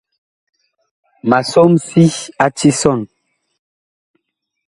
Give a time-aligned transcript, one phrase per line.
[1.29, 2.05] Ma som si
[2.43, 3.01] a tisɔn.